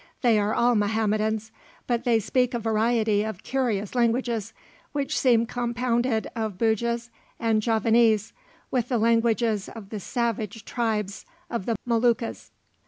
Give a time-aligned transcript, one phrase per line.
[0.23, 1.51] They are all Mahometans,
[1.85, 4.51] but they speak a variety of curious languages,
[4.93, 8.33] which seem compounded of Bugis and Javanese,
[8.71, 12.49] with the languages of the savage tribes of the Moluccas.